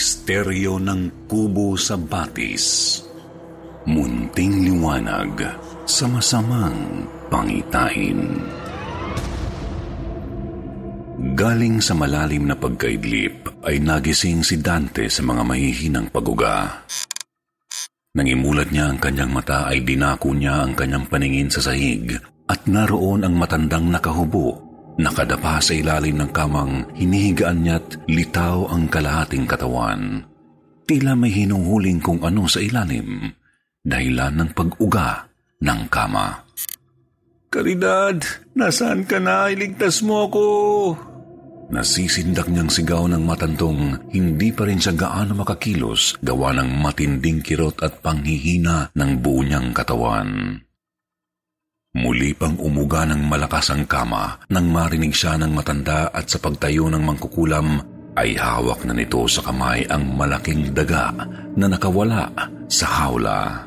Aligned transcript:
Misteryo 0.00 0.80
ng 0.80 1.28
kubo 1.28 1.76
sa 1.76 1.92
batis. 1.92 2.96
Munting 3.84 4.64
liwanag 4.64 5.44
sa 5.84 6.08
masamang 6.08 7.04
pangitain. 7.28 8.40
Galing 11.36 11.84
sa 11.84 11.92
malalim 11.92 12.48
na 12.48 12.56
pagkaidlip 12.56 13.60
ay 13.68 13.76
nagising 13.84 14.40
si 14.40 14.56
Dante 14.64 15.04
sa 15.12 15.20
mga 15.20 15.44
mahihinang 15.44 16.08
paguga. 16.08 16.80
Nangimulat 18.16 18.72
niya 18.72 18.88
ang 18.88 18.96
kanyang 19.04 19.36
mata 19.36 19.68
ay 19.68 19.84
dinako 19.84 20.32
niya 20.32 20.64
ang 20.64 20.72
kanyang 20.80 21.12
paningin 21.12 21.52
sa 21.52 21.60
sahig 21.60 22.16
at 22.48 22.64
naroon 22.64 23.28
ang 23.28 23.36
matandang 23.36 23.92
nakahubo 23.92 24.69
Nakadapa 25.00 25.64
sa 25.64 25.72
ilalim 25.72 26.20
ng 26.20 26.28
kamang, 26.28 26.92
hinihigaan 26.92 27.64
niya't 27.64 28.04
litaw 28.04 28.68
ang 28.68 28.84
kalahating 28.92 29.48
katawan. 29.48 30.28
Tila 30.84 31.16
may 31.16 31.32
hinuhuling 31.32 32.04
kung 32.04 32.20
ano 32.20 32.44
sa 32.44 32.60
ilalim, 32.60 33.32
dahilan 33.80 34.36
ng 34.36 34.50
pag-uga 34.52 35.24
ng 35.64 35.80
kama. 35.88 36.44
Karidad, 37.48 38.20
nasaan 38.52 39.08
ka 39.08 39.16
na? 39.16 39.48
Iligtas 39.48 40.04
mo 40.04 40.28
ako! 40.28 40.44
Nasisindak 41.70 42.50
niyang 42.52 42.68
sigaw 42.68 43.08
ng 43.08 43.24
matantong, 43.24 44.12
hindi 44.12 44.52
pa 44.52 44.68
rin 44.68 44.82
siya 44.82 44.92
gaano 44.92 45.32
makakilos 45.38 46.18
gawa 46.20 46.52
ng 46.60 46.76
matinding 46.76 47.40
kirot 47.40 47.80
at 47.80 48.04
panghihina 48.04 48.92
ng 48.92 49.10
buo 49.22 49.40
niyang 49.40 49.70
katawan. 49.72 50.60
Muli 51.90 52.38
pang 52.38 52.54
umuga 52.54 53.02
ng 53.02 53.26
malakas 53.26 53.74
ang 53.74 53.82
kama 53.82 54.38
nang 54.46 54.70
marinig 54.70 55.10
siya 55.10 55.34
ng 55.34 55.50
matanda 55.50 56.06
at 56.14 56.30
sa 56.30 56.38
pagtayo 56.38 56.86
ng 56.86 57.02
mangkukulam 57.02 57.82
ay 58.14 58.38
hawak 58.38 58.86
na 58.86 58.94
nito 58.94 59.26
sa 59.26 59.42
kamay 59.42 59.82
ang 59.90 60.14
malaking 60.14 60.70
daga 60.70 61.10
na 61.58 61.66
nakawala 61.66 62.30
sa 62.70 62.86
hawla. 62.86 63.66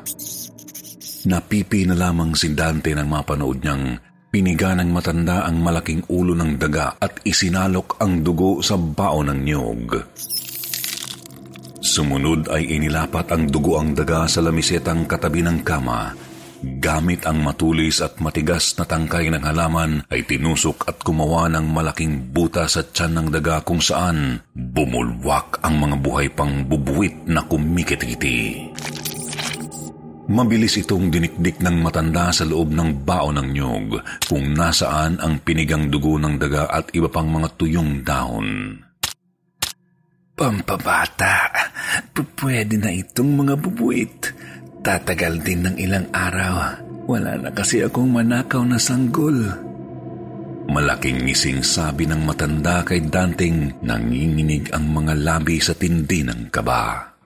Napipi 1.28 1.84
na 1.84 1.92
lamang 2.00 2.32
si 2.32 2.56
Dante 2.56 2.96
nang 2.96 3.12
mapanood 3.12 3.60
niyang 3.60 4.00
piniga 4.32 4.72
ng 4.72 4.88
matanda 4.88 5.44
ang 5.44 5.60
malaking 5.60 6.08
ulo 6.08 6.32
ng 6.32 6.56
daga 6.56 6.96
at 6.96 7.20
isinalok 7.28 8.00
ang 8.00 8.24
dugo 8.24 8.64
sa 8.64 8.80
bao 8.80 9.20
ng 9.20 9.40
niyog. 9.44 10.00
Sumunod 11.84 12.48
ay 12.48 12.72
inilapat 12.72 13.36
ang 13.36 13.52
dugo 13.52 13.76
ang 13.76 13.92
daga 13.92 14.24
sa 14.24 14.40
lamisetang 14.40 15.04
katabi 15.04 15.44
ng 15.44 15.60
kama 15.60 16.32
Gamit 16.64 17.28
ang 17.28 17.44
matulis 17.44 18.00
at 18.00 18.16
matigas 18.24 18.72
na 18.80 18.88
tangkay 18.88 19.28
ng 19.28 19.44
halaman 19.44 20.00
ay 20.08 20.24
tinusok 20.24 20.88
at 20.88 20.96
kumawa 21.04 21.44
ng 21.52 21.68
malaking 21.68 22.32
buta 22.32 22.64
sa 22.64 22.80
tiyan 22.80 23.20
ng 23.20 23.28
daga 23.36 23.60
kung 23.60 23.84
saan 23.84 24.40
bumulwak 24.56 25.60
ang 25.60 25.76
mga 25.76 25.96
buhay 26.00 26.28
pang 26.32 26.64
bubuwit 26.64 27.28
na 27.28 27.44
kumikiti-kiti. 27.44 28.72
Mabilis 30.24 30.80
itong 30.80 31.12
dinikdik 31.12 31.60
ng 31.60 31.84
matanda 31.84 32.32
sa 32.32 32.48
loob 32.48 32.72
ng 32.72 33.04
bao 33.04 33.28
ng 33.28 33.48
nyog 33.52 34.00
kung 34.24 34.56
nasaan 34.56 35.20
ang 35.20 35.44
pinigang 35.44 35.92
dugo 35.92 36.16
ng 36.16 36.40
daga 36.40 36.64
at 36.72 36.88
iba 36.96 37.12
pang 37.12 37.28
mga 37.28 37.60
tuyong 37.60 38.00
dahon. 38.00 38.80
Pampabata, 40.32 41.52
pwede 42.40 42.80
na 42.80 42.90
itong 42.90 43.44
mga 43.44 43.54
bubuit. 43.60 44.20
Tatagal 44.84 45.40
din 45.40 45.64
ng 45.64 45.76
ilang 45.80 46.12
araw. 46.12 46.76
Wala 47.08 47.40
na 47.40 47.50
kasi 47.56 47.80
akong 47.80 48.12
manakaw 48.12 48.60
na 48.68 48.76
sanggol. 48.76 49.32
Malaking 50.68 51.24
ngising 51.24 51.64
sabi 51.64 52.04
ng 52.04 52.20
matanda 52.20 52.84
kay 52.84 53.00
Danting 53.08 53.80
nanginginig 53.80 54.68
ang 54.76 54.92
mga 54.92 55.16
labi 55.24 55.56
sa 55.56 55.72
tindi 55.72 56.20
ng 56.20 56.52
kaba. 56.52 57.16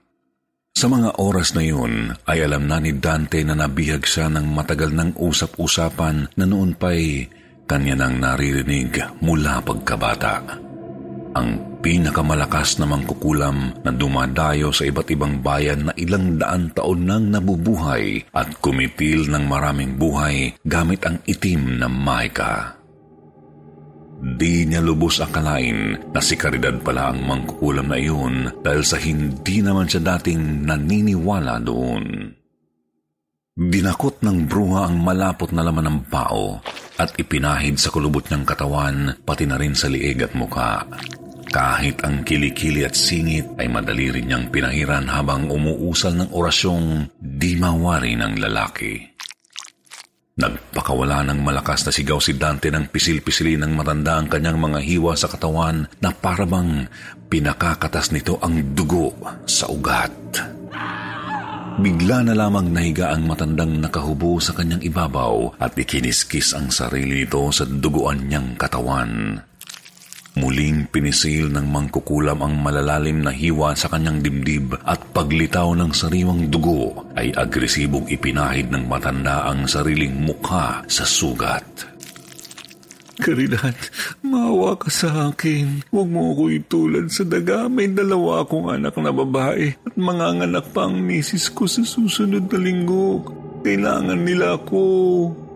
Sa 0.78 0.86
mga 0.86 1.18
oras 1.18 1.58
na 1.58 1.66
yun 1.66 2.14
ay 2.30 2.46
alam 2.46 2.70
na 2.70 2.78
ni 2.78 2.94
Dante 2.94 3.42
na 3.42 3.58
nabihag 3.58 4.06
siya 4.06 4.30
ng 4.30 4.46
matagal 4.54 4.94
ng 4.94 5.10
usap-usapan 5.18 6.38
na 6.38 6.46
noon 6.46 6.78
pa'y 6.78 7.26
kanya 7.66 7.98
nang 7.98 8.22
naririnig 8.22 9.18
mula 9.18 9.58
pagkabata. 9.66 10.46
Ang 11.34 11.67
pinakamalakas 11.78 12.78
na 12.82 12.86
mangkukulam 12.86 13.78
na 13.82 13.90
dumadayo 13.94 14.74
sa 14.74 14.86
iba't 14.86 15.08
ibang 15.14 15.40
bayan 15.40 15.88
na 15.88 15.92
ilang 15.94 16.36
daan 16.36 16.70
taon 16.74 17.06
nang 17.06 17.30
nabubuhay 17.30 18.22
at 18.34 18.58
kumitil 18.58 19.30
ng 19.30 19.44
maraming 19.46 19.94
buhay 19.96 20.54
gamit 20.66 21.02
ang 21.06 21.22
itim 21.24 21.78
na 21.80 21.86
maika. 21.86 22.78
Di 24.18 24.66
niya 24.66 24.82
lubos 24.82 25.22
akalain 25.22 26.10
na 26.10 26.18
si 26.18 26.34
Caridad 26.34 26.74
pala 26.82 27.14
ang 27.14 27.22
mangkukulam 27.22 27.86
na 27.86 27.98
iyon 28.02 28.50
dahil 28.66 28.82
sa 28.82 28.98
hindi 28.98 29.62
naman 29.62 29.86
siya 29.86 30.18
dating 30.18 30.66
naniniwala 30.66 31.62
doon. 31.62 32.34
Dinakot 33.58 34.22
ng 34.22 34.46
bruha 34.46 34.90
ang 34.90 35.02
malapot 35.02 35.50
na 35.54 35.62
laman 35.66 35.86
ng 35.86 35.98
pao 36.10 36.58
at 36.98 37.14
ipinahid 37.18 37.78
sa 37.78 37.94
kulubot 37.94 38.26
niyang 38.26 38.46
katawan 38.46 39.18
pati 39.22 39.46
na 39.46 39.58
rin 39.58 39.74
sa 39.74 39.86
liig 39.86 40.18
at 40.22 40.34
muka. 40.34 40.82
Kahit 41.48 42.04
ang 42.04 42.28
kilikili 42.28 42.84
at 42.84 42.92
singit 42.92 43.56
ay 43.56 43.72
madali 43.72 44.12
rin 44.12 44.28
niyang 44.28 44.52
pinahiran 44.52 45.08
habang 45.08 45.48
umuusal 45.48 46.12
ng 46.12 46.30
orasyong 46.36 47.08
di 47.16 47.56
mawari 47.56 48.12
ng 48.20 48.36
lalaki. 48.36 49.18
Nagpakawala 50.38 51.26
ng 51.26 51.42
malakas 51.42 51.82
na 51.82 51.90
sigaw 51.90 52.22
si 52.22 52.38
Dante 52.38 52.70
ng 52.70 52.94
pisil-pisili 52.94 53.58
ng 53.58 53.74
matanda 53.74 54.22
ang 54.22 54.30
kanyang 54.30 54.60
mga 54.60 54.78
hiwa 54.86 55.18
sa 55.18 55.26
katawan 55.26 55.90
na 55.98 56.14
parabang 56.14 56.86
pinakakatas 57.26 58.14
nito 58.14 58.38
ang 58.38 58.76
dugo 58.76 59.18
sa 59.50 59.66
ugat. 59.66 60.14
Bigla 61.78 62.26
na 62.26 62.34
lamang 62.38 62.70
nahiga 62.70 63.10
ang 63.10 63.26
matandang 63.26 63.82
nakahubo 63.82 64.38
sa 64.38 64.54
kanyang 64.54 64.82
ibabaw 64.82 65.58
at 65.58 65.74
ikiniskis 65.74 66.54
ang 66.54 66.70
sarili 66.70 67.26
nito 67.26 67.50
sa 67.50 67.66
duguan 67.66 68.30
niyang 68.30 68.54
katawan. 68.54 69.42
Muling 70.38 70.86
pinisil 70.86 71.50
ng 71.50 71.66
mangkukulam 71.66 72.38
ang 72.38 72.62
malalalim 72.62 73.26
na 73.26 73.34
hiwa 73.34 73.74
sa 73.74 73.90
kanyang 73.90 74.22
dibdib 74.22 74.70
at 74.86 75.02
paglitaw 75.10 75.74
ng 75.74 75.90
sariwang 75.90 76.46
dugo 76.46 77.10
ay 77.18 77.34
agresibong 77.34 78.06
ipinahid 78.06 78.70
ng 78.70 78.86
matanda 78.86 79.50
ang 79.50 79.66
sariling 79.66 80.14
mukha 80.14 80.86
sa 80.86 81.02
sugat. 81.02 81.66
Karidad, 83.18 83.74
maawa 84.22 84.78
ka 84.78 84.86
sa 84.94 85.34
akin. 85.34 85.82
Huwag 85.90 86.06
mo 86.06 86.30
ako 86.30 86.54
itulad 86.54 87.10
sa 87.10 87.26
daga. 87.26 87.66
May 87.66 87.90
dalawa 87.90 88.46
akong 88.46 88.70
anak 88.70 88.94
na 88.94 89.10
babae 89.10 89.74
at 89.74 89.94
manganganak 89.98 90.70
pa 90.70 90.86
ang 90.86 91.02
misis 91.02 91.50
ko 91.50 91.66
sa 91.66 91.82
susunod 91.82 92.46
na 92.46 92.58
linggo. 92.62 93.26
Kailangan 93.66 94.22
nila 94.22 94.54
ako. 94.54 95.47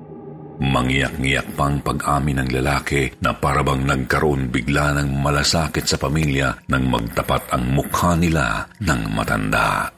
Mangiyak-ngiyak 0.62 1.59
pang 1.59 1.82
pag-amin 1.82 2.38
ng 2.38 2.50
lalaki 2.55 3.11
na 3.19 3.35
parabang 3.35 3.82
nagkaroon 3.82 4.47
bigla 4.47 4.94
ng 4.94 5.11
malasakit 5.19 5.82
sa 5.82 5.99
pamilya 5.99 6.55
nang 6.70 6.87
magtapat 6.87 7.50
ang 7.50 7.67
mukha 7.75 8.14
nila 8.14 8.62
ng 8.79 9.03
matanda. 9.11 9.91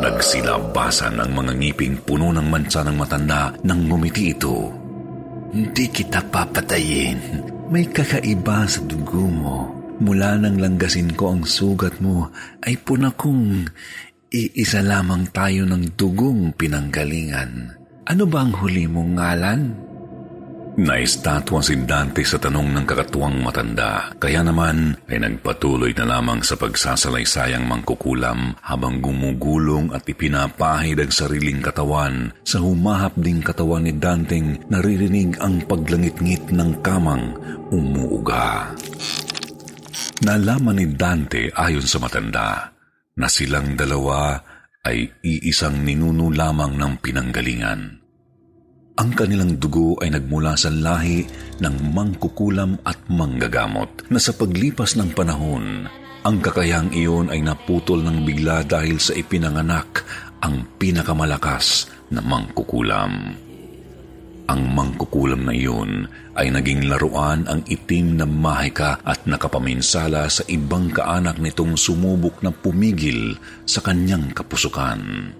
Nagsilabasan 0.00 1.20
ang 1.20 1.28
mga 1.36 1.52
ngiping 1.60 2.00
puno 2.08 2.32
ng 2.32 2.48
mansa 2.48 2.80
ng 2.80 2.96
matanda 2.96 3.52
nang 3.68 3.84
ngumiti 3.84 4.32
ito. 4.32 4.72
Hindi 5.52 5.92
kita 5.92 6.24
papatayin. 6.32 7.20
May 7.68 7.92
kakaiba 7.92 8.64
sa 8.64 8.80
dugo 8.80 9.28
mo. 9.28 9.58
Mula 10.00 10.40
nang 10.40 10.56
langgasin 10.56 11.12
ko 11.12 11.36
ang 11.36 11.44
sugat 11.44 12.00
mo, 12.00 12.32
ay 12.64 12.80
puna 12.80 13.12
kong 13.12 13.68
iisa 14.32 14.80
lamang 14.80 15.28
tayo 15.28 15.68
ng 15.68 15.92
dugong 16.00 16.56
pinanggalingan. 16.56 17.81
Ano 18.02 18.26
ba 18.26 18.42
ang 18.42 18.50
huli 18.58 18.90
mong 18.90 19.10
ngalan? 19.14 19.60
Naistatwa 20.72 21.60
si 21.60 21.76
Dante 21.84 22.24
sa 22.24 22.40
tanong 22.40 22.72
ng 22.72 22.86
kakatuwang 22.88 23.44
matanda, 23.44 24.08
kaya 24.16 24.40
naman 24.40 24.96
ay 25.04 25.20
nagpatuloy 25.20 25.92
na 25.92 26.08
lamang 26.08 26.40
sa 26.40 26.56
pagsasalaysayang 26.56 27.68
mangkukulam 27.68 28.56
habang 28.64 29.04
gumugulong 29.04 29.92
at 29.92 30.08
ipinapahid 30.08 30.96
ang 30.96 31.12
sariling 31.12 31.60
katawan 31.60 32.32
sa 32.40 32.64
humahap 32.64 33.12
ding 33.20 33.44
katawan 33.44 33.84
ni 33.84 33.92
Danteng 33.92 34.64
naririnig 34.72 35.36
ang 35.44 35.60
paglangit-ngit 35.68 36.56
ng 36.56 36.80
kamang 36.80 37.36
umuuga. 37.68 38.72
Nalaman 40.24 40.80
ni 40.80 40.88
Dante 40.88 41.52
ayon 41.52 41.84
sa 41.84 42.00
matanda 42.00 42.72
na 43.12 43.28
silang 43.28 43.76
dalawa 43.76 44.40
ay 44.82 45.06
iisang 45.22 45.86
ninuno 45.86 46.26
lamang 46.34 46.74
ng 46.74 46.94
pinanggalingan. 46.98 48.02
Ang 48.98 49.10
kanilang 49.14 49.56
dugo 49.56 49.96
ay 50.02 50.10
nagmula 50.10 50.58
sa 50.58 50.68
lahi 50.68 51.24
ng 51.62 51.76
mangkukulam 51.94 52.76
at 52.82 52.98
manggagamot 53.08 54.10
na 54.10 54.18
sa 54.18 54.34
paglipas 54.34 54.98
ng 54.98 55.14
panahon, 55.14 55.86
ang 56.22 56.36
kakayang 56.38 56.94
iyon 56.94 57.30
ay 57.34 57.42
naputol 57.42 57.98
ng 58.02 58.22
bigla 58.22 58.62
dahil 58.62 58.98
sa 58.98 59.10
ipinanganak 59.14 60.06
ang 60.42 60.66
pinakamalakas 60.78 61.90
na 62.10 62.22
mangkukulam. 62.22 63.34
Ang 64.50 64.74
mangkukulam 64.74 65.46
na 65.46 65.54
iyon 65.54 66.10
ay 66.34 66.50
naging 66.50 66.90
laruan 66.90 67.46
ang 67.46 67.62
itim 67.70 68.18
na 68.18 68.26
mahika 68.26 68.98
at 69.06 69.22
nakapaminsala 69.28 70.26
sa 70.26 70.42
ibang 70.50 70.90
kaanak 70.90 71.38
nitong 71.38 71.78
sumubok 71.78 72.42
na 72.42 72.50
pumigil 72.50 73.38
sa 73.62 73.78
kanyang 73.78 74.34
kapusukan 74.34 75.30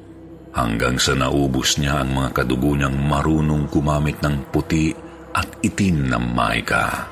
hanggang 0.52 1.00
sa 1.00 1.16
naubos 1.16 1.80
niya 1.80 2.04
ang 2.04 2.12
mga 2.14 2.30
kadugo 2.36 2.76
niyang 2.76 2.96
marunong 3.08 3.66
gumamit 3.72 4.20
ng 4.20 4.52
puti 4.52 4.92
at 5.32 5.48
itim 5.64 6.12
na 6.12 6.20
maika. 6.20 7.08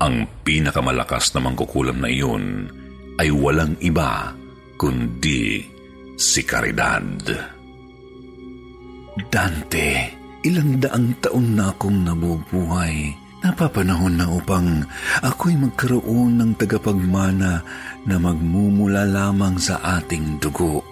Ang 0.00 0.28
pinakamalakas 0.46 1.34
na 1.34 1.42
mangkukulam 1.42 1.98
na 1.98 2.08
iyon 2.08 2.70
ay 3.18 3.32
walang 3.32 3.74
iba 3.82 4.32
kundi 4.78 5.64
si 6.16 6.44
Caridad. 6.44 7.04
Dante, 9.32 9.88
ilang 10.46 10.78
daang 10.78 11.18
taon 11.18 11.58
na 11.58 11.74
akong 11.74 12.06
nabubuhay. 12.06 13.18
Napapanahon 13.42 14.16
na 14.18 14.26
upang 14.30 14.86
ako'y 15.22 15.54
magkaroon 15.58 16.40
ng 16.40 16.52
tagapagmana 16.58 17.62
na 18.06 18.16
magmumula 18.18 19.06
lamang 19.06 19.58
sa 19.60 19.78
ating 19.98 20.38
dugo. 20.42 20.82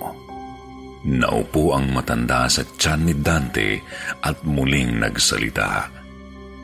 Naupo 1.05 1.75
ang 1.77 1.93
matanda 1.93 2.49
sa 2.49 2.62
tiyan 2.65 3.01
ni 3.05 3.15
Dante 3.19 3.83
at 4.23 4.41
muling 4.47 5.03
nagsalita. 5.03 5.89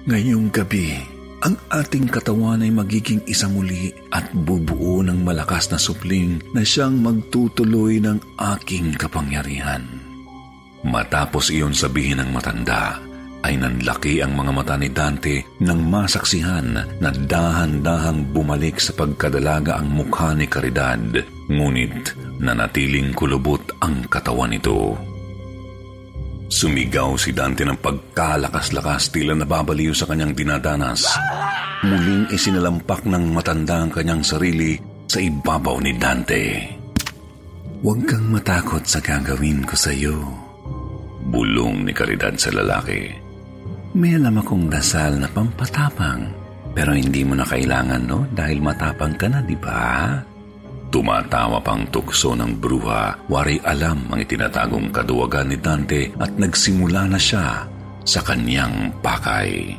Ngayong 0.08 0.48
gabi, 0.48 0.96
ang 1.44 1.56
ating 1.72 2.08
katawan 2.08 2.64
ay 2.64 2.72
magiging 2.72 3.20
isa 3.24 3.48
muli 3.48 3.92
at 4.12 4.28
bubuo 4.32 5.04
ng 5.04 5.24
malakas 5.24 5.72
na 5.72 5.78
supling 5.80 6.40
na 6.52 6.64
siyang 6.64 7.00
magtutuloy 7.00 8.00
ng 8.00 8.20
aking 8.56 8.96
kapangyarihan. 8.96 10.09
Matapos 10.80 11.52
iyon 11.52 11.76
sabihin 11.76 12.24
ng 12.24 12.30
matanda, 12.32 12.96
ay 13.40 13.56
nanlaki 13.56 14.20
ang 14.20 14.36
mga 14.36 14.52
mata 14.52 14.76
ni 14.76 14.88
Dante 14.92 15.40
nang 15.64 15.80
masaksihan 15.84 16.76
na 16.76 17.10
dahan-dahang 17.12 18.32
bumalik 18.32 18.76
sa 18.80 18.92
pagkadalaga 18.96 19.80
ang 19.80 19.88
mukha 19.92 20.36
ni 20.36 20.44
Caridad, 20.44 21.00
ngunit 21.48 22.16
nanatiling 22.40 23.16
kulubot 23.16 23.64
ang 23.80 24.04
katawan 24.08 24.52
nito. 24.52 24.96
Sumigaw 26.50 27.14
si 27.14 27.30
Dante 27.30 27.62
ng 27.62 27.78
pagkalakas-lakas 27.78 29.14
tila 29.14 29.38
nababaliw 29.38 29.94
sa 29.94 30.10
kanyang 30.10 30.34
dinadanas. 30.34 31.06
Muling 31.86 32.28
isinalampak 32.34 33.06
ng 33.06 33.30
matanda 33.30 33.86
ang 33.86 33.90
kanyang 33.94 34.20
sarili 34.26 34.76
sa 35.06 35.22
ibabaw 35.22 35.78
ni 35.80 35.94
Dante. 35.96 36.42
Huwag 37.80 38.04
kang 38.04 38.28
matakot 38.28 38.84
sa 38.84 39.00
gagawin 39.00 39.64
ko 39.64 39.72
sa 39.78 39.94
iyo. 39.94 40.20
Bulong 41.30 41.86
ni 41.86 41.94
Caridad 41.94 42.34
sa 42.34 42.50
lalaki. 42.50 43.06
May 43.94 44.18
alam 44.18 44.42
akong 44.42 44.66
dasal 44.66 45.14
na 45.22 45.30
pampatapang. 45.30 46.26
Pero 46.74 46.90
hindi 46.94 47.22
mo 47.22 47.38
na 47.38 47.46
kailangan, 47.46 48.02
no? 48.02 48.26
Dahil 48.30 48.58
matapang 48.58 49.14
ka 49.14 49.30
na, 49.30 49.42
di 49.42 49.54
ba? 49.54 50.18
Tumatawa 50.90 51.62
pang 51.62 51.86
tukso 51.86 52.34
ng 52.34 52.58
bruha, 52.58 53.30
wari 53.30 53.62
alam 53.62 54.10
ang 54.10 54.18
itinatagong 54.18 54.90
kaduwagan 54.90 55.54
ni 55.54 55.58
Dante 55.58 56.10
at 56.18 56.34
nagsimula 56.34 57.06
na 57.06 57.18
siya 57.18 57.62
sa 58.02 58.20
kanyang 58.26 58.90
pakay. 58.98 59.70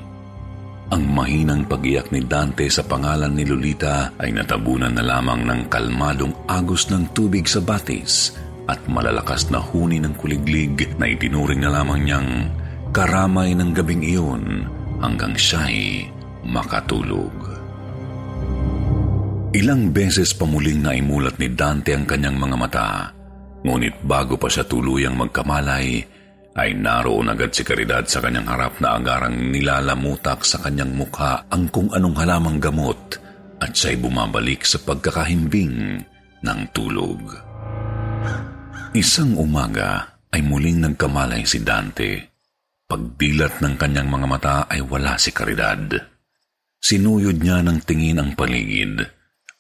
Ang 0.92 1.04
mahinang 1.08 1.68
pagiyak 1.68 2.12
ni 2.16 2.24
Dante 2.24 2.68
sa 2.68 2.84
pangalan 2.84 3.32
ni 3.32 3.44
Lolita 3.44 4.12
ay 4.20 4.36
natabunan 4.36 4.92
na 4.92 5.04
lamang 5.04 5.44
ng 5.48 5.62
kalmadong 5.72 6.48
agos 6.48 6.92
ng 6.92 7.12
tubig 7.16 7.48
sa 7.48 7.64
batis 7.64 8.36
at 8.72 8.80
malalakas 8.88 9.52
na 9.52 9.60
huni 9.60 10.00
ng 10.00 10.16
kuliglig 10.16 10.96
na 10.96 11.12
itinuring 11.12 11.60
na 11.60 11.76
lamang 11.76 12.08
niyang 12.08 12.30
karamay 12.96 13.52
ng 13.52 13.76
gabing 13.76 14.00
iyon 14.00 14.64
hanggang 15.04 15.36
siya'y 15.36 16.08
makatulog. 16.48 17.36
Ilang 19.52 19.92
beses 19.92 20.32
pa 20.32 20.48
muling 20.48 20.80
naimulat 20.80 21.36
ni 21.36 21.52
Dante 21.52 21.92
ang 21.92 22.08
kanyang 22.08 22.40
mga 22.40 22.56
mata. 22.56 22.90
Ngunit 23.68 24.00
bago 24.08 24.40
pa 24.40 24.48
siya 24.48 24.64
tuluyang 24.64 25.20
magkamalay, 25.20 26.00
ay 26.56 26.70
naroon 26.76 27.32
agad 27.32 27.52
si 27.52 27.64
Caridad 27.64 28.04
sa 28.08 28.24
kanyang 28.24 28.48
harap 28.48 28.80
na 28.80 28.96
agarang 28.96 29.52
nilalamutak 29.52 30.44
sa 30.48 30.60
kanyang 30.64 30.96
mukha 30.96 31.48
ang 31.52 31.68
kung 31.68 31.92
anong 31.92 32.16
halamang 32.16 32.60
gamot 32.64 33.20
at 33.60 33.72
siya'y 33.76 34.00
bumabalik 34.00 34.64
sa 34.64 34.80
pagkakahimbing 34.84 36.00
ng 36.44 36.60
tulog. 36.72 37.20
Isang 38.92 39.40
umaga 39.40 40.20
ay 40.36 40.44
muling 40.44 40.84
nagkamalay 40.84 41.48
si 41.48 41.64
Dante. 41.64 42.28
Pagdilat 42.92 43.64
ng 43.64 43.80
kanyang 43.80 44.12
mga 44.12 44.28
mata 44.28 44.58
ay 44.68 44.84
wala 44.84 45.16
si 45.16 45.32
Caridad. 45.32 45.96
Sinuyod 46.76 47.40
niya 47.40 47.64
ng 47.64 47.88
tingin 47.88 48.20
ang 48.20 48.36
paligid 48.36 49.00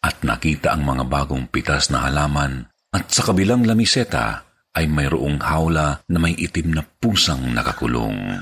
at 0.03 0.19
nakita 0.27 0.75
ang 0.75 0.83
mga 0.83 1.07
bagong 1.07 1.47
pitas 1.47 1.87
na 1.95 2.03
halaman 2.11 2.67
at 2.91 3.07
sa 3.07 3.23
kabilang 3.31 3.63
lamiseta 3.63 4.43
ay 4.75 4.91
mayroong 4.91 5.39
hawla 5.39 6.03
na 6.11 6.17
may 6.19 6.35
itim 6.35 6.75
na 6.75 6.83
pusang 6.83 7.55
nakakulong. 7.55 8.35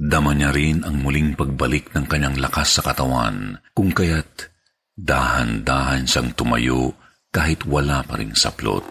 Dama 0.00 0.32
niya 0.32 0.56
rin 0.56 0.88
ang 0.88 1.04
muling 1.04 1.36
pagbalik 1.36 1.92
ng 1.92 2.08
kanyang 2.08 2.40
lakas 2.40 2.80
sa 2.80 2.82
katawan, 2.88 3.60
kung 3.76 3.92
kaya't 3.92 4.48
dahan-dahan 4.96 6.08
siyang 6.08 6.32
tumayo 6.32 6.96
kahit 7.28 7.68
wala 7.68 8.00
pa 8.08 8.16
ring 8.16 8.32
saplot. 8.32 8.88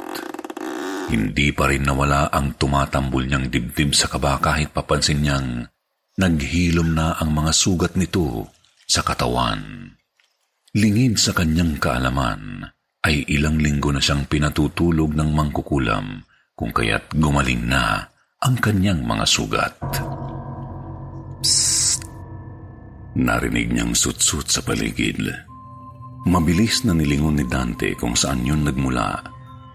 Hindi 1.09 1.49
pa 1.49 1.65
rin 1.65 1.89
nawala 1.89 2.29
ang 2.29 2.53
tumatambol 2.53 3.25
niyang 3.25 3.49
dibdib 3.49 3.97
sa 3.97 4.05
kaba 4.05 4.37
kahit 4.37 4.69
papansin 4.69 5.25
niyang 5.25 5.65
naghilom 6.21 6.93
na 6.93 7.17
ang 7.17 7.33
mga 7.33 7.49
sugat 7.49 7.97
nito 7.97 8.53
sa 8.85 9.01
katawan. 9.01 9.89
Lingid 10.77 11.17
sa 11.17 11.33
kanyang 11.33 11.81
kaalaman, 11.81 12.61
ay 13.01 13.25
ilang 13.31 13.57
linggo 13.57 13.89
na 13.89 13.97
siyang 13.97 14.29
pinatutulog 14.29 15.17
ng 15.17 15.29
mangkukulam 15.33 16.21
kung 16.53 16.69
kaya't 16.69 17.09
gumaling 17.17 17.65
na 17.65 18.05
ang 18.45 18.55
kanyang 18.61 19.01
mga 19.01 19.25
sugat. 19.25 19.73
Psst! 21.41 22.05
Narinig 23.17 23.73
niyang 23.73 23.97
sutsut 23.97 24.45
sa 24.45 24.61
paligid. 24.61 25.25
Mabilis 26.29 26.85
na 26.85 26.93
nilingon 26.93 27.41
ni 27.41 27.45
Dante 27.49 27.97
kung 27.97 28.13
saan 28.13 28.45
yun 28.45 28.61
nagmula, 28.61 29.23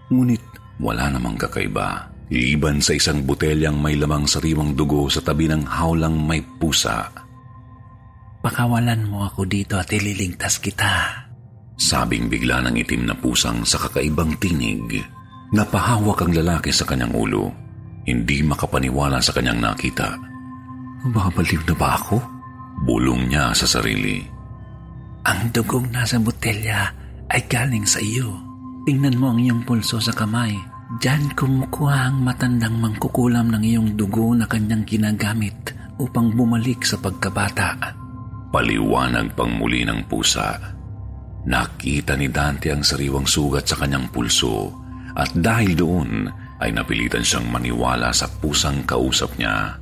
ngunit 0.07 0.54
wala 0.79 1.11
namang 1.11 1.39
kakaiba. 1.39 2.11
Liban 2.25 2.81
sa 2.81 2.97
isang 2.97 3.21
botelyang 3.21 3.77
may 3.77 3.93
lamang 3.93 4.25
sariwang 4.25 4.73
dugo 4.73 5.05
sa 5.13 5.21
tabi 5.21 5.45
ng 5.45 5.61
hawlang 5.61 6.25
may 6.25 6.41
pusa. 6.41 7.05
Pakawalan 8.41 9.09
mo 9.09 9.25
ako 9.25 9.45
dito 9.45 9.77
at 9.77 9.89
ililigtas 9.93 10.57
kita. 10.57 11.25
Sabing 11.77 12.29
bigla 12.29 12.65
ng 12.65 12.77
itim 12.81 13.09
na 13.09 13.15
pusang 13.17 13.61
sa 13.65 13.77
kakaibang 13.77 14.37
tinig. 14.41 15.01
Napahawak 15.53 16.25
ang 16.25 16.33
lalaki 16.33 16.73
sa 16.73 16.85
kanyang 16.85 17.13
ulo. 17.13 17.49
Hindi 18.05 18.45
makapaniwala 18.45 19.17
sa 19.21 19.33
kanyang 19.33 19.61
nakita. 19.61 20.13
Babaliw 21.09 21.61
na 21.65 21.75
ba 21.77 21.97
ako? 21.97 22.17
Bulong 22.85 23.29
niya 23.29 23.53
sa 23.53 23.65
sarili. 23.65 24.21
Ang 25.25 25.49
dugong 25.49 25.89
nasa 25.89 26.21
botelya 26.21 26.85
ay 27.33 27.41
galing 27.49 27.85
sa 27.85 27.97
iyo. 27.97 28.44
Tingnan 28.85 29.17
mo 29.17 29.33
ang 29.33 29.41
iyong 29.41 29.65
pulso 29.65 29.97
sa 29.97 30.13
kamay. 30.13 30.53
Diyan 31.01 31.33
kumukuha 31.33 32.13
ang 32.13 32.21
matandang 32.21 32.77
mangkukulam 32.77 33.49
ng 33.49 33.63
iyong 33.65 33.89
dugo 33.97 34.37
na 34.37 34.45
kanyang 34.45 34.85
ginagamit 34.85 35.73
upang 35.97 36.29
bumalik 36.29 36.85
sa 36.85 37.01
pagkabata. 37.01 37.73
Paliwanag 38.53 39.33
pang 39.33 39.49
muli 39.57 39.81
ng 39.81 40.05
pusa. 40.05 40.53
Nakita 41.49 42.13
ni 42.13 42.29
Dante 42.29 42.69
ang 42.69 42.85
sariwang 42.85 43.25
sugat 43.25 43.65
sa 43.65 43.81
kanyang 43.81 44.05
pulso 44.13 44.69
at 45.17 45.33
dahil 45.33 45.73
doon 45.73 46.29
ay 46.61 46.69
napilitan 46.69 47.25
siyang 47.25 47.49
maniwala 47.49 48.13
sa 48.13 48.29
pusang 48.29 48.85
kausap 48.85 49.33
niya. 49.41 49.81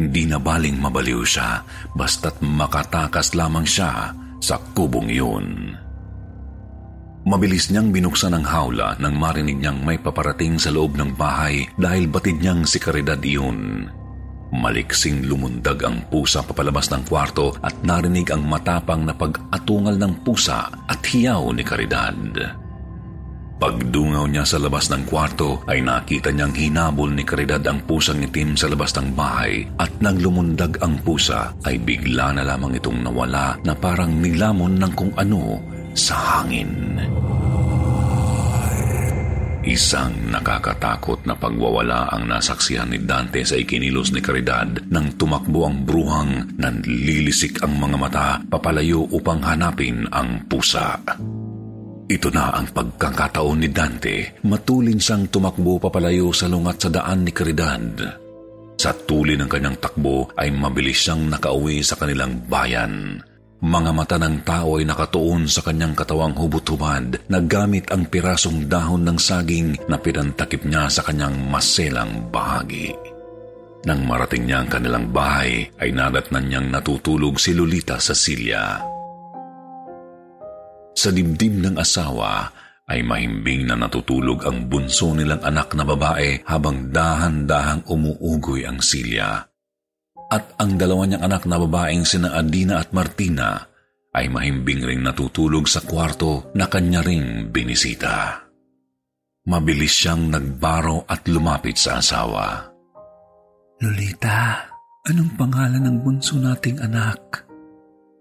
Hindi 0.00 0.24
na 0.24 0.40
baling 0.40 0.80
mabaliw 0.80 1.20
siya 1.22 1.60
basta't 1.92 2.40
makatakas 2.40 3.36
lamang 3.36 3.68
siya 3.68 4.16
sa 4.40 4.56
kubong 4.72 5.12
iyon. 5.12 5.73
Mabilis 7.24 7.72
niyang 7.72 7.88
binuksan 7.88 8.36
ang 8.36 8.44
hawla 8.44 9.00
nang 9.00 9.16
marinig 9.16 9.56
niyang 9.56 9.80
may 9.80 9.96
paparating 9.96 10.60
sa 10.60 10.68
loob 10.68 10.92
ng 11.00 11.16
bahay 11.16 11.64
dahil 11.80 12.04
batid 12.04 12.36
niyang 12.36 12.68
si 12.68 12.76
Caridad 12.76 13.16
iyon. 13.16 13.88
Maliksing 14.52 15.24
lumundag 15.24 15.80
ang 15.88 16.04
pusa 16.12 16.44
papalabas 16.44 16.92
ng 16.92 17.08
kwarto 17.08 17.56
at 17.64 17.80
narinig 17.80 18.28
ang 18.28 18.44
matapang 18.44 19.08
na 19.08 19.16
pag-atungal 19.16 19.96
ng 19.96 20.20
pusa 20.20 20.68
at 20.68 21.00
hiyaw 21.00 21.48
ni 21.56 21.64
Caridad. 21.64 22.12
Pagdungaw 23.56 24.28
niya 24.28 24.44
sa 24.44 24.60
labas 24.60 24.92
ng 24.92 25.08
kwarto 25.08 25.64
ay 25.64 25.80
nakita 25.80 26.28
niyang 26.28 26.52
hinabol 26.52 27.08
ni 27.08 27.24
Caridad 27.24 27.64
ang 27.64 27.88
pusang 27.88 28.20
itim 28.20 28.52
sa 28.52 28.68
labas 28.68 28.92
ng 29.00 29.16
bahay 29.16 29.64
at 29.80 29.88
nang 30.04 30.20
lumundag 30.20 30.76
ang 30.84 31.00
pusa 31.00 31.56
ay 31.64 31.80
bigla 31.80 32.36
na 32.36 32.44
lamang 32.44 32.76
itong 32.76 33.00
nawala 33.00 33.56
na 33.64 33.72
parang 33.72 34.12
nilamon 34.12 34.76
ng 34.76 34.92
kung 34.92 35.16
ano 35.16 35.72
sa 35.94 36.42
hangin. 36.42 36.98
Isang 39.64 40.28
nakakatakot 40.28 41.24
na 41.24 41.32
pagwawala 41.40 42.12
ang 42.12 42.28
nasaksihan 42.28 42.92
ni 42.92 43.00
Dante 43.00 43.40
sa 43.48 43.56
ikinilos 43.56 44.12
ni 44.12 44.20
Caridad 44.20 44.68
nang 44.92 45.16
tumakbo 45.16 45.64
ang 45.64 45.88
bruhang 45.88 46.60
nanlilisik 46.60 47.64
ang 47.64 47.80
mga 47.80 47.96
mata 47.96 48.28
papalayo 48.44 49.08
upang 49.08 49.40
hanapin 49.40 50.04
ang 50.12 50.44
pusa. 50.52 51.00
Ito 52.04 52.28
na 52.28 52.52
ang 52.52 52.68
pagkakataon 52.76 53.58
ni 53.64 53.68
Dante. 53.72 54.36
Matulin 54.44 55.00
siyang 55.00 55.32
tumakbo 55.32 55.80
papalayo 55.80 56.28
sa 56.36 56.44
lungat 56.44 56.84
sa 56.84 56.88
daan 56.92 57.24
ni 57.24 57.32
Caridad. 57.32 58.20
Sa 58.76 58.92
tuli 58.92 59.32
ng 59.32 59.48
kanyang 59.48 59.80
takbo 59.80 60.28
ay 60.36 60.52
mabilis 60.52 61.08
siyang 61.08 61.32
nakauwi 61.32 61.80
sa 61.80 61.96
kanilang 61.96 62.44
bayan. 62.44 63.16
Mga 63.64 63.90
mata 63.96 64.20
ng 64.20 64.44
tao 64.44 64.76
ay 64.76 64.84
nakatuon 64.84 65.48
sa 65.48 65.64
kanyang 65.64 65.96
katawang 65.96 66.36
hubot-hubad 66.36 67.24
na 67.32 67.40
gamit 67.40 67.88
ang 67.88 68.04
pirasong 68.04 68.68
dahon 68.68 69.08
ng 69.08 69.16
saging 69.16 69.80
na 69.88 69.96
pinantakip 69.96 70.68
niya 70.68 70.92
sa 70.92 71.00
kanyang 71.00 71.32
maselang 71.48 72.28
bahagi. 72.28 72.92
Nang 73.88 74.04
marating 74.04 74.44
niya 74.44 74.60
ang 74.60 74.68
kanilang 74.68 75.08
bahay, 75.08 75.64
ay 75.80 75.96
nadatnan 75.96 76.44
niyang 76.44 76.68
natutulog 76.68 77.40
si 77.40 77.56
Lolita 77.56 77.96
sa 77.96 78.12
silya. 78.12 78.84
Sa 80.92 81.08
dibdib 81.08 81.64
ng 81.64 81.80
asawa 81.80 82.52
ay 82.84 83.00
mahimbing 83.00 83.64
na 83.64 83.80
natutulog 83.80 84.44
ang 84.44 84.68
bunso 84.68 85.16
nilang 85.16 85.40
anak 85.40 85.72
na 85.72 85.88
babae 85.88 86.44
habang 86.44 86.92
dahan-dahang 86.92 87.88
umuugoy 87.88 88.68
ang 88.68 88.84
silya 88.84 89.48
at 90.34 90.58
ang 90.58 90.74
dalawa 90.74 91.06
niyang 91.06 91.22
anak 91.22 91.46
na 91.46 91.62
babaeng 91.62 92.02
sina 92.02 92.34
Adina 92.34 92.82
at 92.82 92.90
Martina 92.90 93.62
ay 94.14 94.26
mahimbing 94.26 94.82
ring 94.82 95.02
natutulog 95.06 95.70
sa 95.70 95.86
kwarto 95.86 96.50
na 96.58 96.66
kanya 96.66 97.06
ring 97.06 97.54
binisita. 97.54 98.42
Mabilis 99.46 99.94
siyang 99.94 100.34
nagbaro 100.34 101.06
at 101.06 101.30
lumapit 101.30 101.78
sa 101.78 102.02
asawa. 102.02 102.74
Lolita, 103.78 104.70
anong 105.06 105.38
pangalan 105.38 105.82
ng 105.86 105.96
bunso 106.02 106.40
nating 106.40 106.82
anak? 106.82 107.46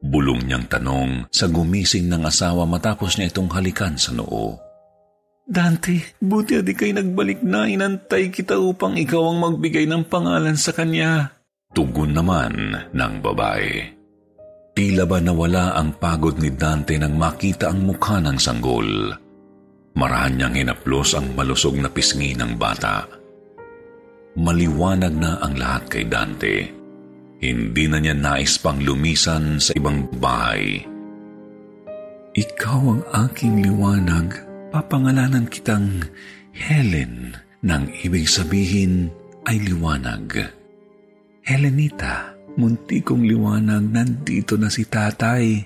Bulong 0.03 0.43
niyang 0.43 0.67
tanong 0.67 1.31
sa 1.31 1.47
gumising 1.47 2.11
ng 2.11 2.27
asawa 2.27 2.67
matapos 2.67 3.15
niya 3.15 3.31
itong 3.31 3.47
halikan 3.55 3.95
sa 3.95 4.11
noo. 4.11 4.59
Dante, 5.47 6.19
buti 6.19 6.59
adi 6.59 6.75
kay 6.75 6.91
nagbalik 6.91 7.39
na 7.43 7.67
inantay 7.67 8.27
kita 8.31 8.59
upang 8.59 8.99
ikaw 8.99 9.31
ang 9.31 9.39
magbigay 9.39 9.87
ng 9.87 10.07
pangalan 10.11 10.59
sa 10.59 10.75
kanya. 10.75 11.42
Tugon 11.73 12.13
naman 12.13 12.53
ng 12.93 13.13
babae. 13.17 13.81
Tila 14.73 15.05
ba 15.05 15.21
nawala 15.21 15.77
ang 15.77 15.97
pagod 15.97 16.37
ni 16.37 16.53
Dante 16.53 16.97
nang 16.97 17.17
makita 17.17 17.69
ang 17.69 17.85
mukha 17.85 18.17
ng 18.21 18.37
sanggol. 18.37 19.09
Marahan 19.93 20.33
niyang 20.37 20.55
hinaplos 20.57 21.13
ang 21.13 21.33
malusog 21.37 21.77
na 21.77 21.89
pisngi 21.89 22.33
ng 22.33 22.57
bata. 22.57 23.05
Maliwanag 24.33 25.13
na 25.13 25.37
ang 25.41 25.53
lahat 25.53 25.83
kay 25.93 26.05
Dante. 26.09 26.65
Hindi 27.37 27.85
na 27.85 28.01
niya 28.01 28.17
nais 28.17 28.57
pang 28.57 28.81
lumisan 28.81 29.61
sa 29.61 29.77
ibang 29.77 30.09
bahay. 30.17 30.81
Ikaw 32.33 32.81
ang 32.81 33.03
aking 33.29 33.61
liwanag. 33.61 34.33
Papangalanan 34.73 35.45
kitang 35.45 36.01
Helen 36.49 37.37
nang 37.61 37.93
ibig 38.01 38.25
sabihin 38.25 39.13
ay 39.45 39.61
liwanag. 39.61 40.62
Helenita, 41.43 42.31
munti 42.55 43.03
kong 43.03 43.27
liwanag, 43.27 43.91
nandito 43.91 44.55
na 44.55 44.71
si 44.71 44.87
tatay. 44.87 45.59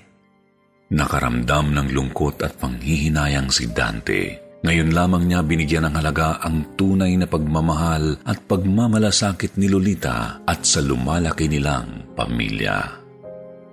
Nakaramdam 0.90 1.70
ng 1.70 1.88
lungkot 1.94 2.42
at 2.42 2.58
panghihinayang 2.58 3.46
si 3.46 3.70
Dante. 3.70 4.42
Ngayon 4.66 4.90
lamang 4.90 5.30
niya 5.30 5.40
binigyan 5.46 5.86
ng 5.86 5.94
halaga 5.94 6.42
ang 6.42 6.74
tunay 6.74 7.14
na 7.14 7.30
pagmamahal 7.30 8.18
at 8.26 8.42
pagmamalasakit 8.50 9.54
ni 9.54 9.70
Lolita 9.70 10.42
at 10.42 10.66
sa 10.66 10.82
lumalaki 10.82 11.46
nilang 11.46 12.10
pamilya. 12.18 12.98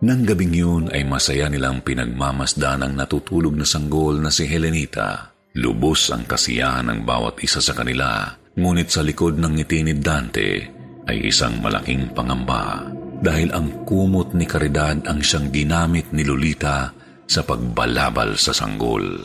Nang 0.05 0.21
gabing 0.21 0.53
yun 0.53 0.85
ay 0.93 1.09
masaya 1.09 1.49
nilang 1.49 1.81
pinagmamasdan 1.81 2.85
ang 2.85 2.93
natutulog 2.93 3.57
na 3.57 3.65
sanggol 3.65 4.21
na 4.21 4.29
si 4.29 4.45
Helenita. 4.45 5.33
Lubos 5.57 6.13
ang 6.13 6.29
kasiyahan 6.29 6.85
ng 6.85 7.01
bawat 7.01 7.41
isa 7.41 7.65
sa 7.65 7.73
kanila, 7.73 8.29
ngunit 8.53 8.93
sa 8.93 9.01
likod 9.01 9.41
ng 9.41 9.57
ngiti 9.57 9.81
ni 9.81 9.97
Dante 9.97 10.84
ay 11.05 11.29
isang 11.29 11.61
malaking 11.61 12.09
pangamba 12.13 12.89
dahil 13.21 13.49
ang 13.55 13.85
kumot 13.87 14.35
ni 14.35 14.45
Caridad 14.45 14.99
ang 15.07 15.19
siyang 15.21 15.49
ginamit 15.49 16.11
ni 16.11 16.25
Lolita 16.25 16.91
sa 17.25 17.41
pagbalabal 17.41 18.37
sa 18.37 18.53
sanggol. 18.53 19.17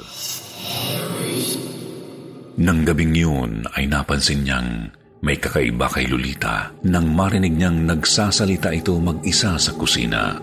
Nang 2.61 2.85
gabing 2.85 3.17
yun 3.17 3.65
ay 3.73 3.89
napansin 3.89 4.45
niyang 4.45 4.93
may 5.21 5.37
kakaiba 5.37 5.89
kay 5.89 6.09
Lolita 6.09 6.73
nang 6.89 7.13
marinig 7.13 7.57
niyang 7.57 7.85
nagsasalita 7.85 8.73
ito 8.73 8.97
mag-isa 8.97 9.57
sa 9.61 9.73
kusina. 9.77 10.37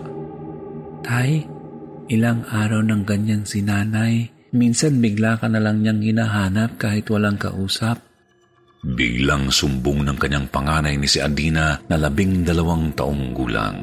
Tay, 1.02 1.46
ilang 2.10 2.46
araw 2.46 2.82
ng 2.82 3.02
ganyan 3.06 3.42
si 3.46 3.62
nanay. 3.62 4.30
Minsan 4.48 5.04
bigla 5.04 5.36
ka 5.36 5.46
na 5.46 5.60
lang 5.60 5.84
niyang 5.84 6.00
hinahanap 6.00 6.80
kahit 6.80 7.04
walang 7.12 7.36
kausap. 7.36 8.07
Biglang 8.78 9.50
sumbong 9.50 10.06
ng 10.06 10.18
kanyang 10.18 10.46
panganay 10.54 10.94
ni 10.94 11.10
si 11.10 11.18
Adina 11.18 11.74
na 11.90 11.96
labing 11.98 12.46
dalawang 12.46 12.94
taong 12.94 13.34
gulang. 13.34 13.78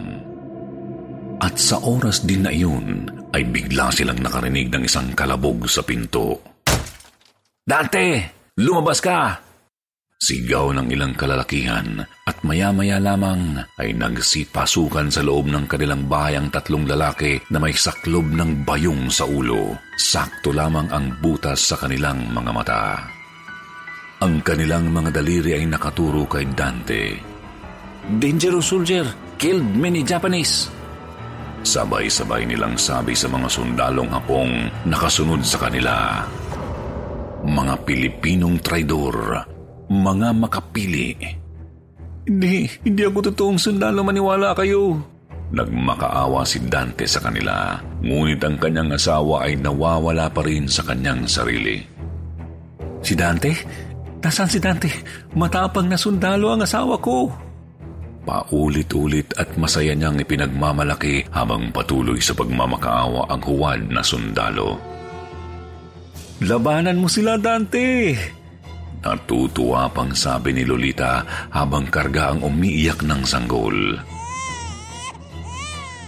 At 1.44 1.60
sa 1.60 1.84
oras 1.84 2.24
din 2.24 2.48
na 2.48 2.52
iyon 2.52 3.12
ay 3.36 3.44
bigla 3.44 3.92
silang 3.92 4.24
nakarinig 4.24 4.72
ng 4.72 4.88
isang 4.88 5.12
kalabog 5.12 5.68
sa 5.68 5.84
pinto. 5.84 6.40
Dante! 7.60 8.32
Lumabas 8.56 9.04
ka! 9.04 9.46
Sigaw 10.16 10.72
ng 10.72 10.88
ilang 10.96 11.12
kalalakihan 11.12 12.00
at 12.02 12.38
maya-maya 12.48 13.04
lamang 13.04 13.68
ay 13.76 13.92
nagsipasukan 13.92 15.12
sa 15.12 15.20
loob 15.20 15.52
ng 15.52 15.68
kanilang 15.68 16.08
bahay 16.08 16.40
ang 16.40 16.48
tatlong 16.48 16.88
lalaki 16.88 17.36
na 17.52 17.60
may 17.60 17.76
saklob 17.76 18.32
ng 18.32 18.64
bayong 18.64 19.12
sa 19.12 19.28
ulo. 19.28 19.76
Sakto 20.00 20.56
lamang 20.56 20.88
ang 20.88 21.20
butas 21.20 21.68
sa 21.68 21.76
kanilang 21.76 22.32
mga 22.32 22.52
mata. 22.56 23.15
Ang 24.26 24.42
kanilang 24.42 24.90
mga 24.90 25.22
daliri 25.22 25.54
ay 25.54 25.70
nakaturo 25.70 26.26
kay 26.26 26.50
Dante. 26.50 27.14
Dangerous 28.18 28.66
soldier! 28.66 29.06
Killed 29.38 29.78
many 29.78 30.02
Japanese! 30.02 30.66
Sabay-sabay 31.62 32.50
nilang 32.50 32.74
sabi 32.74 33.14
sa 33.14 33.30
mga 33.30 33.46
sundalong 33.46 34.10
hapong 34.10 34.66
nakasunod 34.90 35.46
sa 35.46 35.70
kanila. 35.70 36.26
Mga 37.46 37.74
Pilipinong 37.86 38.66
traidor, 38.66 39.46
mga 39.94 40.34
makapili. 40.34 41.14
Hindi, 42.26 42.66
hindi 42.82 43.02
ako 43.06 43.30
totoong 43.30 43.62
sundalo 43.62 44.02
maniwala 44.02 44.58
kayo. 44.58 45.06
Nagmakaawa 45.54 46.42
si 46.42 46.66
Dante 46.66 47.06
sa 47.06 47.22
kanila, 47.22 47.78
ngunit 48.02 48.42
ang 48.42 48.58
kanyang 48.58 48.98
asawa 48.98 49.46
ay 49.46 49.62
nawawala 49.62 50.34
pa 50.34 50.42
rin 50.42 50.66
sa 50.66 50.82
kanyang 50.82 51.30
sarili. 51.30 51.78
Si 53.06 53.14
Dante? 53.14 53.85
Nasaan 54.26 54.50
si 54.50 54.58
Dante? 54.58 54.90
Matapang 55.38 55.86
na 55.86 55.94
sundalo 55.94 56.50
ang 56.50 56.66
asawa 56.66 56.98
ko. 56.98 57.30
Paulit-ulit 58.26 59.38
at 59.38 59.54
masaya 59.54 59.94
niyang 59.94 60.18
ipinagmamalaki 60.18 61.30
habang 61.30 61.70
patuloy 61.70 62.18
sa 62.18 62.34
pagmamakaawa 62.34 63.30
ang 63.30 63.42
huwad 63.46 63.86
na 63.86 64.02
sundalo. 64.02 64.82
Labanan 66.42 66.98
mo 66.98 67.06
sila, 67.06 67.38
Dante! 67.38 68.18
Natutuwa 69.06 69.86
pang 69.94 70.10
sabi 70.18 70.58
ni 70.58 70.66
Lolita 70.66 71.22
habang 71.54 71.86
karga 71.94 72.34
ang 72.34 72.42
umiiyak 72.42 73.06
ng 73.06 73.22
sanggol. 73.22 74.02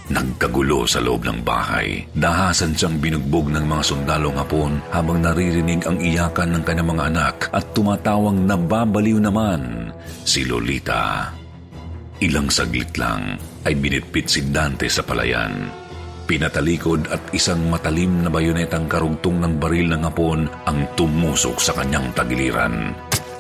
Nagkagulo 0.08 0.88
sa 0.88 1.04
loob 1.04 1.28
ng 1.28 1.44
bahay. 1.44 2.08
Dahasan 2.16 2.72
siyang 2.72 2.96
binugbog 2.96 3.52
ng 3.52 3.68
mga 3.68 3.84
sundalong 3.84 4.40
hapon 4.40 4.80
habang 4.88 5.20
naririnig 5.20 5.84
ang 5.84 6.00
iyakan 6.00 6.56
ng 6.56 6.64
kanyang 6.64 6.90
mga 6.96 7.04
anak 7.12 7.36
at 7.52 7.76
tumatawang 7.76 8.48
nababaliw 8.48 9.20
naman 9.20 9.92
si 10.24 10.48
Lolita. 10.48 11.36
Ilang 12.24 12.48
saglit 12.48 12.96
lang 12.96 13.36
ay 13.68 13.76
binitpit 13.76 14.32
si 14.32 14.48
Dante 14.48 14.88
sa 14.88 15.04
palayan. 15.04 15.68
Pinatalikod 16.28 17.08
at 17.12 17.24
isang 17.32 17.68
matalim 17.68 18.24
na 18.24 18.32
bayonetang 18.32 18.88
karugtong 18.88 19.44
ng 19.44 19.54
baril 19.60 19.92
ng 19.92 20.04
hapon 20.08 20.48
ang 20.68 20.88
tumusok 20.96 21.56
sa 21.60 21.76
kanyang 21.76 22.12
tagiliran. 22.16 22.92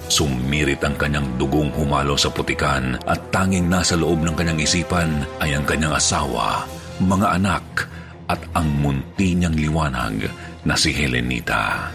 Sumirit 0.07 0.79
ang 0.87 0.95
kanyang 0.95 1.35
dugong 1.35 1.67
humalo 1.75 2.15
sa 2.15 2.31
putikan 2.31 2.95
at 3.03 3.19
tanging 3.27 3.67
nasa 3.67 3.99
loob 3.99 4.23
ng 4.23 4.35
kanyang 4.39 4.63
isipan 4.63 5.27
ay 5.43 5.51
ang 5.51 5.67
kanyang 5.67 5.99
asawa, 5.99 6.63
mga 7.03 7.27
anak 7.35 7.91
at 8.31 8.39
ang 8.55 8.71
munti 8.79 9.35
niyang 9.35 9.55
liwanag 9.55 10.31
na 10.63 10.75
si 10.79 10.95
Helenita. 10.95 11.91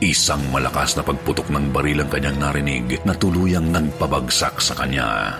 Isang 0.00 0.40
malakas 0.54 0.96
na 0.96 1.02
pagputok 1.04 1.50
ng 1.50 1.74
baril 1.74 2.00
ang 2.00 2.10
kanyang 2.10 2.38
narinig 2.40 3.02
na 3.02 3.12
tuluyang 3.12 3.68
nagpabagsak 3.68 4.62
sa 4.62 4.72
kanya. 4.78 5.36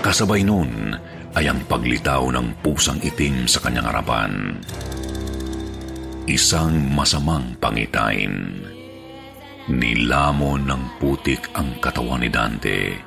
Kasabay 0.00 0.40
nun 0.42 0.96
ay 1.36 1.46
ang 1.46 1.60
paglitaw 1.68 2.32
ng 2.32 2.64
pusang 2.64 2.98
itim 2.98 3.44
sa 3.44 3.60
kanyang 3.60 3.86
harapan. 3.92 4.56
Isang 6.26 6.80
masamang 6.90 7.54
pangitain. 7.60 8.69
Nilamon 9.70 10.66
ng 10.66 10.84
putik 10.98 11.54
ang 11.54 11.78
katawan 11.78 12.26
ni 12.26 12.30
Dante. 12.30 12.98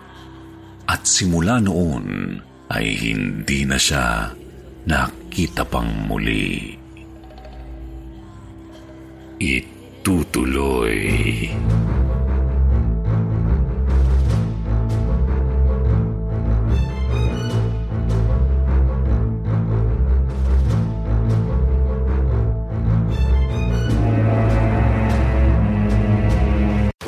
At 0.88 1.04
simula 1.04 1.60
noon 1.60 2.40
ay 2.72 2.88
hindi 2.96 3.68
na 3.68 3.76
siya 3.76 4.32
nakita 4.88 5.68
pang 5.68 6.08
muli. 6.08 6.80
Itutuloy. 9.44 10.96